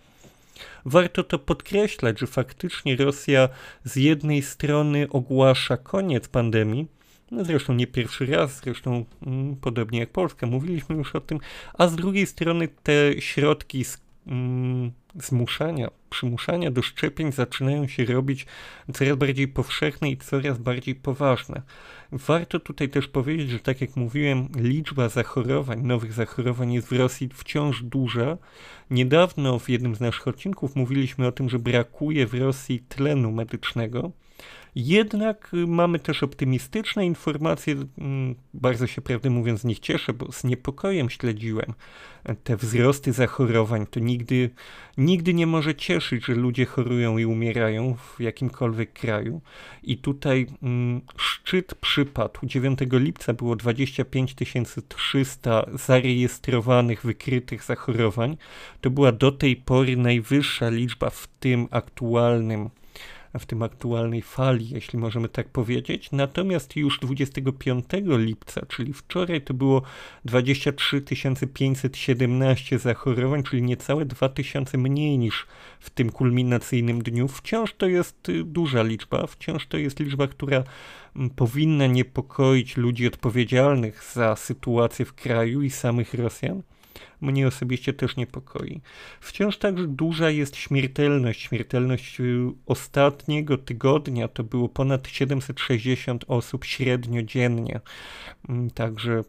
Warto 0.84 1.24
to 1.24 1.38
podkreślać, 1.38 2.20
że 2.20 2.26
faktycznie 2.26 2.96
Rosja 2.96 3.48
z 3.84 3.96
jednej 3.96 4.42
strony 4.42 5.06
ogłasza 5.10 5.76
koniec 5.76 6.28
pandemii, 6.28 6.86
no 7.32 7.44
zresztą 7.44 7.74
nie 7.74 7.86
pierwszy 7.86 8.26
raz, 8.26 8.60
zresztą 8.60 9.04
mm, 9.26 9.56
podobnie 9.56 9.98
jak 9.98 10.10
Polska, 10.10 10.46
mówiliśmy 10.46 10.96
już 10.96 11.14
o 11.14 11.20
tym, 11.20 11.38
a 11.74 11.88
z 11.88 11.96
drugiej 11.96 12.26
strony 12.26 12.68
te 12.82 13.20
środki 13.20 13.84
z, 13.84 14.00
mm, 14.26 14.92
zmuszania, 15.14 15.90
przymuszania 16.10 16.70
do 16.70 16.82
szczepień 16.82 17.32
zaczynają 17.32 17.88
się 17.88 18.04
robić 18.04 18.46
coraz 18.94 19.16
bardziej 19.16 19.48
powszechne 19.48 20.10
i 20.10 20.16
coraz 20.16 20.58
bardziej 20.58 20.94
poważne. 20.94 21.62
Warto 22.12 22.60
tutaj 22.60 22.88
też 22.88 23.08
powiedzieć, 23.08 23.50
że 23.50 23.58
tak 23.58 23.80
jak 23.80 23.96
mówiłem, 23.96 24.48
liczba 24.56 25.08
zachorowań, 25.08 25.82
nowych 25.82 26.12
zachorowań 26.12 26.72
jest 26.72 26.88
w 26.88 26.92
Rosji 26.92 27.28
wciąż 27.34 27.82
duża. 27.82 28.38
Niedawno 28.90 29.58
w 29.58 29.68
jednym 29.68 29.94
z 29.94 30.00
naszych 30.00 30.28
odcinków 30.28 30.76
mówiliśmy 30.76 31.26
o 31.26 31.32
tym, 31.32 31.48
że 31.48 31.58
brakuje 31.58 32.26
w 32.26 32.34
Rosji 32.34 32.80
tlenu 32.80 33.32
medycznego. 33.32 34.10
Jednak 34.74 35.50
y, 35.54 35.66
mamy 35.66 35.98
też 35.98 36.22
optymistyczne 36.22 37.06
informacje. 37.06 37.76
Mm, 37.98 38.34
bardzo 38.54 38.86
się, 38.86 39.02
prawdę 39.02 39.30
mówiąc, 39.30 39.60
z 39.60 39.64
nich 39.64 39.78
cieszę, 39.78 40.12
bo 40.12 40.32
z 40.32 40.44
niepokojem 40.44 41.10
śledziłem 41.10 41.74
te 42.44 42.56
wzrosty 42.56 43.12
zachorowań. 43.12 43.86
To 43.86 44.00
nigdy, 44.00 44.50
nigdy 44.96 45.34
nie 45.34 45.46
może 45.46 45.74
cieszyć, 45.74 46.24
że 46.24 46.34
ludzie 46.34 46.66
chorują 46.66 47.18
i 47.18 47.24
umierają 47.24 47.94
w 47.96 48.20
jakimkolwiek 48.20 48.92
kraju. 48.92 49.40
I 49.82 49.96
tutaj 49.98 50.46
mm, 50.62 51.00
szczyt 51.16 51.74
przypadł. 51.74 52.40
9 52.42 52.78
lipca 52.92 53.32
było 53.32 53.56
25 53.56 54.34
300 54.88 55.66
zarejestrowanych, 55.74 57.02
wykrytych 57.04 57.64
zachorowań. 57.64 58.36
To 58.80 58.90
była 58.90 59.12
do 59.12 59.32
tej 59.32 59.56
pory 59.56 59.96
najwyższa 59.96 60.68
liczba 60.68 61.10
w 61.10 61.28
tym 61.40 61.68
aktualnym 61.70 62.70
w 63.38 63.46
tym 63.46 63.62
aktualnej 63.62 64.22
fali, 64.22 64.70
jeśli 64.70 64.98
możemy 64.98 65.28
tak 65.28 65.48
powiedzieć. 65.48 66.08
Natomiast 66.12 66.76
już 66.76 66.98
25 67.00 67.84
lipca, 68.04 68.66
czyli 68.66 68.92
wczoraj, 68.92 69.42
to 69.42 69.54
było 69.54 69.82
23 70.24 71.02
517 71.54 72.78
zachorowań, 72.78 73.42
czyli 73.42 73.62
niecałe 73.62 74.04
2000 74.04 74.78
mniej 74.78 75.18
niż 75.18 75.46
w 75.80 75.90
tym 75.90 76.10
kulminacyjnym 76.10 77.02
dniu. 77.02 77.28
Wciąż 77.28 77.74
to 77.74 77.86
jest 77.86 78.28
y, 78.28 78.44
duża 78.44 78.82
liczba, 78.82 79.26
wciąż 79.26 79.66
to 79.66 79.76
jest 79.76 80.00
liczba, 80.00 80.26
która 80.26 80.64
mm, 81.16 81.30
powinna 81.30 81.86
niepokoić 81.86 82.76
ludzi 82.76 83.06
odpowiedzialnych 83.06 84.04
za 84.14 84.36
sytuację 84.36 85.04
w 85.04 85.14
kraju 85.14 85.62
i 85.62 85.70
samych 85.70 86.14
Rosjan 86.14 86.62
mnie 87.22 87.46
osobiście 87.46 87.92
też 87.92 88.16
niepokoi. 88.16 88.80
Wciąż 89.20 89.58
także 89.58 89.88
duża 89.88 90.30
jest 90.30 90.56
śmiertelność. 90.56 91.40
Śmiertelność 91.40 92.20
y, 92.20 92.50
ostatniego 92.66 93.58
tygodnia 93.58 94.28
to 94.28 94.44
było 94.44 94.68
ponad 94.68 95.08
760 95.08 96.24
osób 96.28 96.64
średnio 96.64 97.22
dziennie. 97.22 97.80
Mm, 98.48 98.70
także 98.70 99.24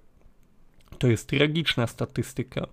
to 0.98 1.08
jest 1.08 1.28
tragiczna 1.28 1.88
statystyka. 1.88 2.68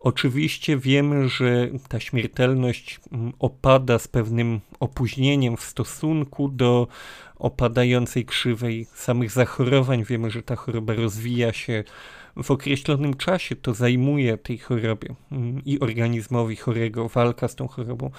Oczywiście 0.00 0.76
wiemy, 0.76 1.28
że 1.28 1.68
ta 1.88 2.00
śmiertelność 2.00 3.00
mm, 3.12 3.32
opada 3.38 3.98
z 3.98 4.08
pewnym 4.08 4.60
opóźnieniem 4.80 5.56
w 5.56 5.62
stosunku 5.62 6.48
do 6.48 6.88
opadającej 7.36 8.24
krzywej 8.24 8.86
samych 8.94 9.30
zachorowań. 9.30 10.04
Wiemy, 10.04 10.30
że 10.30 10.42
ta 10.42 10.56
choroba 10.56 10.94
rozwija 10.94 11.52
się 11.52 11.84
w 12.36 12.50
określonym 12.50 13.14
czasie 13.14 13.56
to 13.56 13.74
zajmuje 13.74 14.38
tej 14.38 14.58
chorobie 14.58 15.14
mm, 15.32 15.64
i 15.64 15.80
organizmowi 15.80 16.56
chorego 16.56 17.08
walka 17.08 17.48
z 17.48 17.56
tą 17.56 17.68
chorobą 17.68 18.10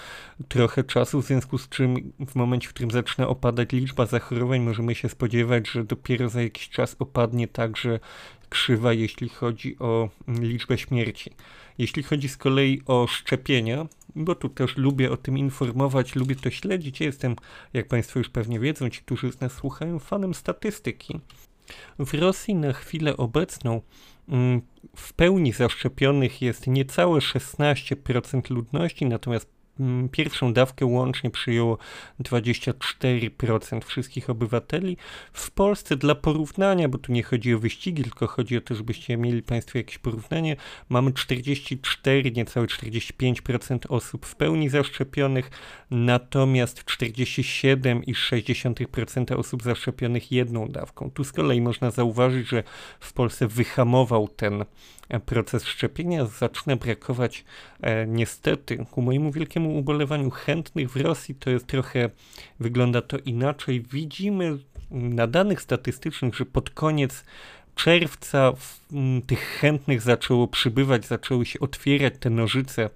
trochę 0.47 0.83
czasu, 0.83 1.21
w 1.21 1.25
związku 1.25 1.57
z 1.57 1.69
czym 1.69 2.13
w 2.27 2.35
momencie, 2.35 2.67
w 2.67 2.73
którym 2.73 2.91
zaczyna 2.91 3.27
opadać 3.27 3.71
liczba 3.71 4.05
zachorowań, 4.05 4.59
możemy 4.59 4.95
się 4.95 5.09
spodziewać, 5.09 5.69
że 5.69 5.83
dopiero 5.83 6.29
za 6.29 6.41
jakiś 6.41 6.69
czas 6.69 6.95
opadnie 6.99 7.47
także 7.47 7.99
krzywa, 8.49 8.93
jeśli 8.93 9.29
chodzi 9.29 9.79
o 9.79 10.09
mm, 10.27 10.43
liczbę 10.43 10.77
śmierci. 10.77 11.31
Jeśli 11.77 12.03
chodzi 12.03 12.29
z 12.29 12.37
kolei 12.37 12.81
o 12.85 13.07
szczepienia, 13.07 13.85
bo 14.15 14.35
tu 14.35 14.49
też 14.49 14.77
lubię 14.77 15.11
o 15.11 15.17
tym 15.17 15.37
informować, 15.37 16.15
lubię 16.15 16.35
to 16.35 16.49
śledzić. 16.49 17.01
Jestem, 17.01 17.35
jak 17.73 17.87
Państwo 17.87 18.19
już 18.19 18.29
pewnie 18.29 18.59
wiedzą, 18.59 18.89
ci, 18.89 19.01
którzy 19.01 19.31
z 19.31 19.41
nas 19.41 19.53
słuchają, 19.53 19.99
fanem 19.99 20.33
statystyki. 20.33 21.19
W 21.99 22.13
Rosji 22.13 22.55
na 22.55 22.73
chwilę 22.73 23.17
obecną 23.17 23.81
mm, 24.29 24.61
w 24.95 25.13
pełni 25.13 25.51
zaszczepionych 25.51 26.41
jest 26.41 26.67
niecałe 26.67 27.19
16% 27.19 28.51
ludności, 28.51 29.05
natomiast 29.05 29.52
pierwszą 30.11 30.53
dawkę 30.53 30.85
łącznie 30.85 31.29
przyjęło 31.29 31.77
24% 32.19 33.83
wszystkich 33.83 34.29
obywateli. 34.29 34.97
W 35.33 35.51
Polsce 35.51 35.97
dla 35.97 36.15
porównania, 36.15 36.89
bo 36.89 36.97
tu 36.97 37.11
nie 37.11 37.23
chodzi 37.23 37.53
o 37.53 37.59
wyścigi, 37.59 38.03
tylko 38.03 38.27
chodzi 38.27 38.57
o 38.57 38.61
to, 38.61 38.75
żebyście 38.75 39.17
mieli 39.17 39.43
Państwo 39.43 39.77
jakieś 39.77 39.97
porównanie, 39.97 40.55
mamy 40.89 41.13
44, 41.13 42.31
niecałe 42.31 42.67
45% 42.67 43.79
osób 43.89 44.25
w 44.25 44.35
pełni 44.35 44.69
zaszczepionych, 44.69 45.51
natomiast 45.91 46.83
47,6% 46.83 49.35
osób 49.35 49.63
zaszczepionych 49.63 50.31
jedną 50.31 50.67
dawką. 50.67 51.11
Tu 51.11 51.23
z 51.23 51.31
kolei 51.31 51.61
można 51.61 51.91
zauważyć, 51.91 52.47
że 52.47 52.63
w 52.99 53.13
Polsce 53.13 53.47
wyhamował 53.47 54.27
ten 54.27 54.65
proces 55.25 55.65
szczepienia. 55.65 56.25
Zaczyna 56.25 56.75
brakować 56.75 57.45
e, 57.81 58.07
niestety, 58.07 58.85
ku 58.91 59.01
mojemu 59.01 59.31
wielkiemu 59.31 59.77
ubolewaniu, 59.77 60.29
chętnych 60.29 60.91
w 60.91 60.95
Rosji. 60.95 61.35
To 61.35 61.49
jest 61.49 61.67
trochę, 61.67 62.09
wygląda 62.59 63.01
to 63.01 63.17
inaczej. 63.17 63.81
Widzimy 63.81 64.57
na 64.91 65.27
danych 65.27 65.61
statystycznych, 65.61 66.35
że 66.35 66.45
pod 66.45 66.69
koniec 66.69 67.23
czerwca 67.75 68.51
w, 68.51 68.79
m, 68.93 69.21
tych 69.21 69.39
chętnych 69.39 70.01
zaczęło 70.01 70.47
przybywać, 70.47 71.05
zaczęły 71.05 71.45
się 71.45 71.59
otwierać 71.59 72.13
te 72.19 72.29
nożyce 72.29 72.89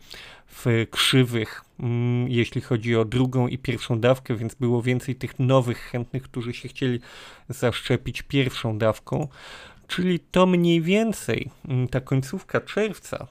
w 0.48 0.86
krzywych, 0.92 1.62
m, 1.80 2.26
jeśli 2.30 2.62
chodzi 2.62 2.96
o 2.96 3.06
drugą 3.06 3.48
i 3.48 3.58
pierwszą 3.58 4.00
dawkę, 4.00 4.36
więc 4.36 4.56
było 4.56 4.82
więcej 4.82 5.16
tych 5.16 5.40
nowych 5.40 5.78
chętnych, 5.78 6.24
którzy 6.24 6.54
się 6.54 6.70
chcieli 6.70 7.00
zaszczepić 7.50 8.22
pierwszą 8.22 8.78
dawką. 8.78 9.28
Czyli 9.88 10.20
to 10.20 10.46
mniej 10.46 10.82
więcej 10.82 11.50
mm, 11.68 11.88
ta 11.88 12.02
końcówka 12.02 12.62
czerwca, 12.62 13.28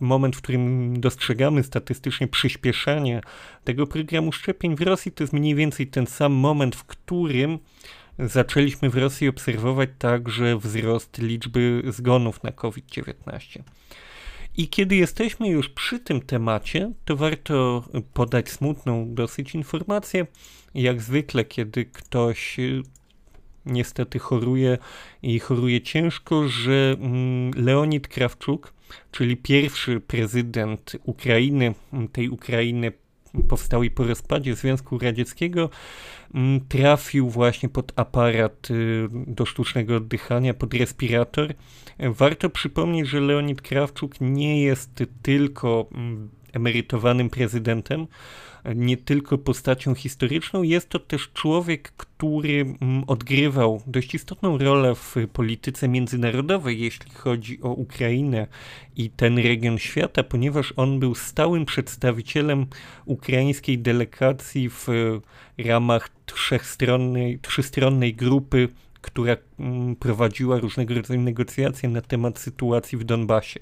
moment, 0.00 0.36
w 0.36 0.42
którym 0.42 1.00
dostrzegamy 1.00 1.62
statystycznie 1.62 2.28
przyspieszanie 2.28 3.20
tego 3.64 3.86
programu 3.86 4.32
szczepień 4.32 4.76
w 4.76 4.80
Rosji, 4.80 5.12
to 5.12 5.24
jest 5.24 5.32
mniej 5.32 5.54
więcej 5.54 5.86
ten 5.86 6.06
sam 6.06 6.32
moment, 6.32 6.76
w 6.76 6.84
którym 6.84 7.58
zaczęliśmy 8.18 8.90
w 8.90 8.96
Rosji 8.96 9.28
obserwować 9.28 9.90
także 9.98 10.58
wzrost 10.58 11.18
liczby 11.18 11.82
zgonów 11.86 12.42
na 12.42 12.52
COVID-19. 12.52 13.62
I 14.56 14.68
kiedy 14.68 14.96
jesteśmy 14.96 15.48
już 15.48 15.68
przy 15.68 15.98
tym 15.98 16.20
temacie, 16.20 16.92
to 17.04 17.16
warto 17.16 17.84
podać 18.12 18.50
smutną 18.50 19.14
dosyć 19.14 19.54
informację. 19.54 20.26
Jak 20.74 21.02
zwykle, 21.02 21.44
kiedy 21.44 21.84
ktoś 21.84 22.58
y, 22.58 22.82
niestety 23.66 24.18
choruje 24.18 24.78
i 25.22 25.38
choruje 25.38 25.80
ciężko, 25.80 26.48
że 26.48 26.96
mm, 27.00 27.50
Leonid 27.56 28.08
Krawczuk, 28.08 28.72
czyli 29.10 29.36
pierwszy 29.36 30.00
prezydent 30.00 30.96
Ukrainy, 31.04 31.74
tej 32.12 32.28
Ukrainy 32.28 32.92
powstałej 33.48 33.90
po 33.90 34.04
rozpadzie 34.04 34.54
Związku 34.54 34.98
Radzieckiego, 34.98 35.70
mm, 36.34 36.60
trafił 36.68 37.30
właśnie 37.30 37.68
pod 37.68 37.92
aparat 37.96 38.70
y, 38.70 39.08
do 39.26 39.46
sztucznego 39.46 39.96
oddychania, 39.96 40.54
pod 40.54 40.74
respirator. 40.74 41.54
Warto 41.98 42.50
przypomnieć, 42.50 43.08
że 43.08 43.20
Leonid 43.20 43.62
Krawczuk 43.62 44.14
nie 44.20 44.62
jest 44.62 45.04
tylko 45.22 45.86
mm, 45.92 46.28
emerytowanym 46.52 47.30
prezydentem, 47.30 48.06
nie 48.74 48.96
tylko 48.96 49.38
postacią 49.38 49.94
historyczną, 49.94 50.62
jest 50.62 50.88
to 50.88 50.98
też 50.98 51.30
człowiek, 51.34 51.92
który 51.96 52.60
mm, 52.80 53.04
odgrywał 53.06 53.82
dość 53.86 54.14
istotną 54.14 54.58
rolę 54.58 54.94
w 54.94 55.16
polityce 55.32 55.88
międzynarodowej, 55.88 56.80
jeśli 56.80 57.10
chodzi 57.10 57.62
o 57.62 57.68
Ukrainę 57.68 58.46
i 58.96 59.10
ten 59.10 59.38
region 59.38 59.78
świata, 59.78 60.22
ponieważ 60.22 60.74
on 60.76 61.00
był 61.00 61.14
stałym 61.14 61.64
przedstawicielem 61.64 62.66
ukraińskiej 63.04 63.78
delegacji 63.78 64.70
w 64.70 64.86
ramach 65.58 66.08
trzechstronnej, 66.26 67.38
trzystronnej 67.38 68.14
grupy 68.14 68.68
która 69.02 69.36
mm, 69.58 69.96
prowadziła 69.96 70.58
różnego 70.58 70.94
rodzaju 70.94 71.20
negocjacje 71.20 71.88
na 71.88 72.00
temat 72.00 72.38
sytuacji 72.38 72.98
w 72.98 73.04
Donbasie 73.04 73.60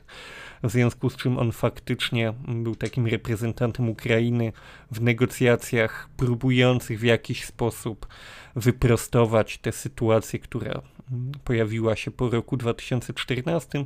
w 0.62 0.70
związku 0.70 1.10
z 1.10 1.16
czym 1.16 1.38
on 1.38 1.52
faktycznie 1.52 2.32
był 2.48 2.74
takim 2.74 3.06
reprezentantem 3.06 3.88
Ukrainy 3.88 4.52
w 4.90 5.00
negocjacjach, 5.00 6.08
próbujących 6.16 7.00
w 7.00 7.02
jakiś 7.02 7.44
sposób 7.44 8.06
wyprostować 8.56 9.58
tę 9.58 9.72
sytuację, 9.72 10.38
która 10.38 10.82
pojawiła 11.44 11.96
się 11.96 12.10
po 12.10 12.30
roku 12.30 12.56
2014. 12.56 13.84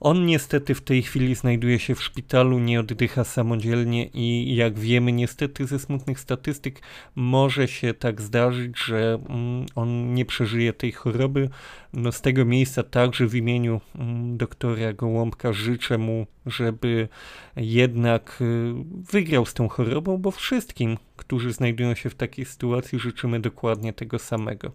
On 0.00 0.26
niestety 0.26 0.74
w 0.74 0.80
tej 0.80 1.02
chwili 1.02 1.34
znajduje 1.34 1.78
się 1.78 1.94
w 1.94 2.02
szpitalu, 2.02 2.58
nie 2.58 2.80
oddycha 2.80 3.24
samodzielnie 3.24 4.06
i 4.06 4.56
jak 4.56 4.78
wiemy 4.78 5.12
niestety 5.12 5.66
ze 5.66 5.78
smutnych 5.78 6.20
statystyk 6.20 6.82
może 7.14 7.68
się 7.68 7.94
tak 7.94 8.22
zdarzyć, 8.22 8.78
że 8.78 9.18
mm, 9.28 9.66
on 9.74 10.14
nie 10.14 10.24
przeżyje 10.24 10.72
tej 10.72 10.92
choroby. 10.92 11.48
No 11.92 12.12
z 12.12 12.20
tego 12.20 12.44
miejsca 12.44 12.82
także 12.82 13.26
w 13.26 13.34
imieniu 13.34 13.80
mm, 13.94 14.36
doktora 14.36 14.92
Gołąbka 14.92 15.52
życzę 15.52 15.98
mu, 15.98 16.26
żeby 16.46 17.08
jednak 17.56 18.38
y, 18.40 18.74
wygrał 19.12 19.46
z 19.46 19.54
tą 19.54 19.68
chorobą, 19.68 20.18
bo 20.18 20.30
wszystkim, 20.30 20.96
którzy 21.16 21.52
znajdują 21.52 21.94
się 21.94 22.10
w 22.10 22.14
takiej 22.14 22.44
sytuacji 22.44 22.98
życzymy 22.98 23.40
dokładnie 23.40 23.92
tego 23.92 24.18
samego. 24.18 24.72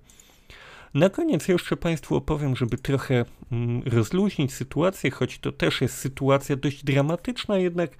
Na 0.93 1.09
koniec 1.09 1.47
jeszcze 1.47 1.77
Państwu 1.77 2.15
opowiem, 2.15 2.55
żeby 2.55 2.77
trochę 2.77 3.25
mm, 3.51 3.81
rozluźnić 3.85 4.53
sytuację, 4.53 5.11
choć 5.11 5.39
to 5.39 5.51
też 5.51 5.81
jest 5.81 5.97
sytuacja 5.97 6.55
dość 6.55 6.83
dramatyczna, 6.83 7.57
jednak 7.57 7.91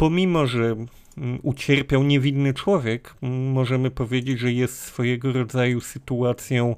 pomimo, 0.00 0.46
że 0.46 0.76
mm, 1.18 1.38
ucierpiał 1.42 2.02
niewinny 2.02 2.54
człowiek, 2.54 3.14
mm, 3.22 3.52
możemy 3.52 3.90
powiedzieć, 3.90 4.38
że 4.38 4.52
jest 4.52 4.78
swojego 4.80 5.32
rodzaju 5.32 5.80
sytuacją 5.80 6.76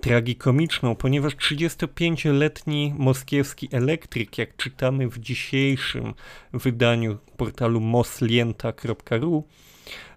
tragikomiczną, 0.00 0.94
ponieważ 0.94 1.36
35-letni 1.36 2.94
moskiewski 2.98 3.68
elektryk, 3.72 4.38
jak 4.38 4.56
czytamy 4.56 5.08
w 5.08 5.18
dzisiejszym 5.18 6.14
wydaniu 6.52 7.18
portalu 7.36 7.80
moslienta.ru, 7.80 9.44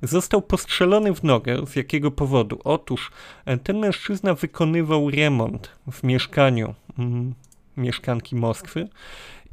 Został 0.01 0.41
postrzelony 0.41 1.15
w 1.15 1.23
nogę. 1.23 1.65
Z 1.67 1.75
jakiego 1.75 2.11
powodu? 2.11 2.59
Otóż 2.63 3.11
e, 3.45 3.57
ten 3.57 3.79
mężczyzna 3.79 4.33
wykonywał 4.33 5.09
remont 5.09 5.71
w 5.91 6.03
mieszkaniu 6.03 6.75
mm, 6.99 7.33
mieszkanki 7.77 8.35
Moskwy 8.35 8.87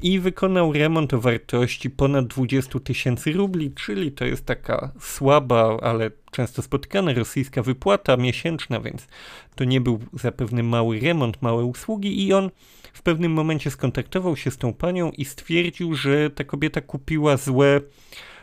i 0.03 0.19
wykonał 0.19 0.73
remont 0.73 1.15
o 1.15 1.21
wartości 1.21 1.91
ponad 1.91 2.27
20 2.27 2.81
tysięcy 2.81 3.33
rubli, 3.33 3.73
czyli 3.75 4.13
to 4.13 4.25
jest 4.25 4.47
taka 4.47 4.93
słaba, 5.01 5.77
ale 5.83 6.11
często 6.31 6.63
spotykana 6.63 7.13
rosyjska 7.13 7.63
wypłata 7.63 8.17
miesięczna, 8.17 8.81
więc 8.81 9.09
to 9.55 9.65
nie 9.65 9.81
był 9.81 10.01
zapewne 10.13 10.63
mały 10.63 11.01
remont, 11.01 11.43
małe 11.43 11.65
usługi 11.65 12.27
i 12.27 12.33
on 12.33 12.51
w 12.93 13.03
pewnym 13.03 13.33
momencie 13.33 13.71
skontaktował 13.71 14.37
się 14.37 14.51
z 14.51 14.57
tą 14.57 14.73
panią 14.73 15.11
i 15.11 15.25
stwierdził, 15.25 15.95
że 15.95 16.31
ta 16.31 16.45
kobieta 16.45 16.81
kupiła 16.81 17.37
złe, 17.37 17.81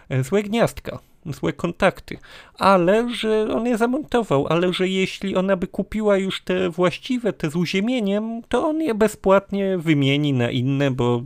e, 0.10 0.24
złe 0.24 0.44
gniazdka 0.44 1.00
złe 1.34 1.54
kontakty, 1.54 2.18
ale 2.58 3.10
że 3.14 3.48
on 3.54 3.68
je 3.68 3.78
zamontował, 3.78 4.48
ale 4.48 4.74
że 4.74 4.88
jeśli 4.88 5.36
ona 5.36 5.58
by 5.58 5.68
kupiła 5.68 6.18
już 6.18 6.42
te 6.42 6.70
właściwe, 6.70 7.34
te 7.34 7.50
z 7.50 7.56
uziemieniem, 7.56 8.42
to 8.50 8.68
on 8.68 8.82
je 8.82 8.96
bezpłatnie 8.96 9.78
wymieni 9.78 10.34
na 10.34 10.52
inne, 10.52 10.92
bo 10.92 11.24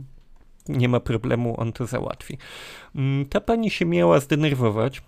nie 0.68 0.88
ma 0.88 1.00
problemu, 1.00 1.60
on 1.60 1.72
to 1.72 1.86
załatwi. 1.86 2.38
Mm, 2.96 3.26
ta 3.26 3.40
pani 3.40 3.70
się 3.70 3.84
miała 3.84 4.20
zdenerwować, 4.20 5.02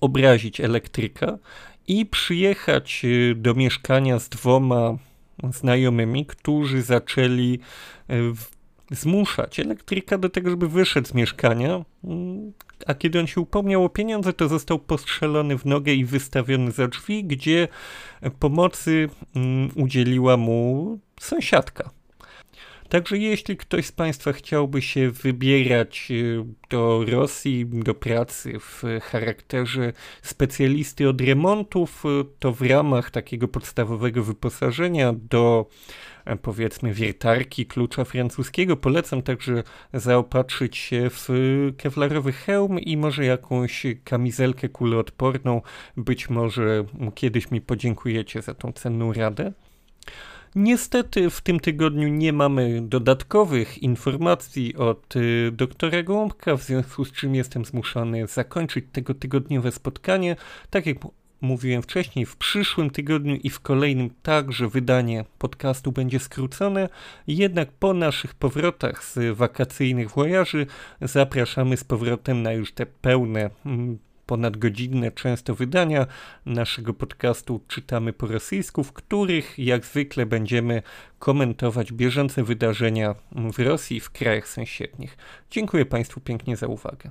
obrazić 0.00 0.60
elektryka 0.60 1.38
i 1.88 2.06
przyjechać 2.06 3.02
y, 3.04 3.34
do 3.36 3.54
mieszkania 3.54 4.18
z 4.18 4.28
dwoma 4.28 4.96
znajomymi, 5.50 6.26
którzy 6.26 6.82
zaczęli 6.82 7.58
y, 8.10 8.14
zmuszać 8.90 9.60
elektryka 9.60 10.18
do 10.18 10.28
tego, 10.28 10.50
żeby 10.50 10.68
wyszedł 10.68 11.08
z 11.08 11.14
mieszkania, 11.14 11.84
mm, 12.04 12.52
a 12.86 12.94
kiedy 12.94 13.20
on 13.20 13.26
się 13.26 13.40
upomniał 13.40 13.84
o 13.84 13.88
pieniądze, 13.88 14.32
to 14.32 14.48
został 14.48 14.78
postrzelony 14.78 15.58
w 15.58 15.64
nogę 15.64 15.92
i 15.92 16.04
wystawiony 16.04 16.70
za 16.70 16.88
drzwi, 16.88 17.24
gdzie 17.24 17.68
pomocy 18.38 19.08
mm, 19.36 19.70
udzieliła 19.74 20.36
mu 20.36 20.98
sąsiadka. 21.20 21.90
Także 22.92 23.18
jeśli 23.18 23.56
ktoś 23.56 23.86
z 23.86 23.92
Państwa 23.92 24.32
chciałby 24.32 24.82
się 24.82 25.10
wybierać 25.10 26.06
y, 26.10 26.44
do 26.70 27.04
Rosji, 27.08 27.66
do 27.66 27.94
pracy 27.94 28.58
w 28.60 28.82
charakterze 29.02 29.92
specjalisty 30.22 31.08
od 31.08 31.20
remontów, 31.20 32.04
y, 32.04 32.24
to 32.38 32.52
w 32.52 32.62
ramach 32.62 33.10
takiego 33.10 33.48
podstawowego 33.48 34.22
wyposażenia 34.22 35.12
do 35.12 35.66
e, 36.24 36.36
powiedzmy 36.36 36.92
wiertarki 36.94 37.66
klucza 37.66 38.04
francuskiego 38.04 38.76
polecam 38.76 39.22
także 39.22 39.62
zaopatrzyć 39.94 40.76
się 40.76 41.10
w 41.10 41.28
kewlarowy 41.78 42.32
hełm 42.32 42.80
i 42.80 42.96
może 42.96 43.24
jakąś 43.24 43.86
kamizelkę 44.04 44.68
kuloodporną. 44.68 45.62
Być 45.96 46.30
może 46.30 46.84
kiedyś 47.14 47.50
mi 47.50 47.60
podziękujecie 47.60 48.42
za 48.42 48.54
tą 48.54 48.72
cenną 48.72 49.12
radę. 49.12 49.52
Niestety 50.54 51.30
w 51.30 51.40
tym 51.40 51.60
tygodniu 51.60 52.08
nie 52.08 52.32
mamy 52.32 52.82
dodatkowych 52.82 53.82
informacji 53.82 54.76
od 54.76 55.16
y, 55.16 55.52
doktora 55.52 56.02
Gołąbka, 56.02 56.56
w 56.56 56.62
związku 56.62 57.04
z 57.04 57.12
czym 57.12 57.34
jestem 57.34 57.64
zmuszony 57.64 58.26
zakończyć 58.26 58.84
tego 58.92 59.14
tygodniowe 59.14 59.72
spotkanie. 59.72 60.36
Tak 60.70 60.86
jak 60.86 60.96
mówiłem 61.40 61.82
wcześniej, 61.82 62.26
w 62.26 62.36
przyszłym 62.36 62.90
tygodniu 62.90 63.34
i 63.34 63.50
w 63.50 63.60
kolejnym 63.60 64.10
także 64.22 64.68
wydanie 64.68 65.24
podcastu 65.38 65.92
będzie 65.92 66.18
skrócone, 66.18 66.88
jednak 67.26 67.72
po 67.72 67.94
naszych 67.94 68.34
powrotach 68.34 69.04
z 69.04 69.36
wakacyjnych 69.36 70.10
wojaży 70.10 70.66
zapraszamy 71.00 71.76
z 71.76 71.84
powrotem 71.84 72.42
na 72.42 72.52
już 72.52 72.72
te 72.72 72.86
pełne 72.86 73.50
mm, 73.66 73.98
ponadgodzinne 74.26 75.12
często 75.12 75.54
wydania 75.54 76.06
naszego 76.46 76.94
podcastu 76.94 77.60
czytamy 77.68 78.12
po 78.12 78.26
rosyjsku, 78.26 78.84
w 78.84 78.92
których 78.92 79.58
jak 79.58 79.86
zwykle 79.86 80.26
będziemy 80.26 80.82
komentować 81.18 81.92
bieżące 81.92 82.44
wydarzenia 82.44 83.14
w 83.32 83.58
Rosji 83.58 83.96
i 83.96 84.00
w 84.00 84.10
krajach 84.10 84.48
sąsiednich. 84.48 85.16
Dziękuję 85.50 85.86
Państwu 85.86 86.20
pięknie 86.20 86.56
za 86.56 86.66
uwagę. 86.66 87.10